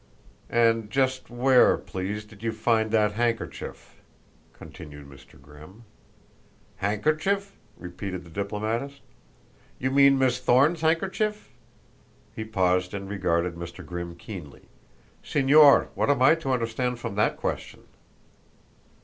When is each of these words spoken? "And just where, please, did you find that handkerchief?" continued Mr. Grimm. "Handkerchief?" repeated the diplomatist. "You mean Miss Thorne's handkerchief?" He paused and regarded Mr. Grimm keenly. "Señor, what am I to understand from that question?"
"And 0.49 0.89
just 0.89 1.29
where, 1.29 1.77
please, 1.77 2.25
did 2.25 2.41
you 2.41 2.51
find 2.51 2.89
that 2.89 3.11
handkerchief?" 3.11 4.01
continued 4.51 5.07
Mr. 5.07 5.39
Grimm. 5.39 5.83
"Handkerchief?" 6.77 7.55
repeated 7.77 8.23
the 8.23 8.31
diplomatist. 8.31 9.01
"You 9.77 9.91
mean 9.91 10.17
Miss 10.17 10.39
Thorne's 10.39 10.81
handkerchief?" 10.81 11.51
He 12.35 12.43
paused 12.43 12.95
and 12.95 13.07
regarded 13.07 13.53
Mr. 13.53 13.85
Grimm 13.85 14.15
keenly. 14.15 14.63
"Señor, 15.23 15.89
what 15.93 16.09
am 16.09 16.19
I 16.23 16.33
to 16.33 16.51
understand 16.51 16.97
from 16.99 17.13
that 17.13 17.37
question?" 17.37 17.83